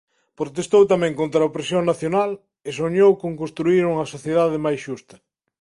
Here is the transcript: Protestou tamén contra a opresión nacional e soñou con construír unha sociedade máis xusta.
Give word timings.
Protestou 0.39 0.83
tamén 0.93 1.17
contra 1.19 1.39
a 1.41 1.49
opresión 1.51 1.81
nacional 1.91 2.31
e 2.67 2.69
soñou 2.79 3.11
con 3.21 3.31
construír 3.41 3.83
unha 3.91 4.09
sociedade 4.13 4.63
máis 4.65 4.79
xusta. 4.85 5.15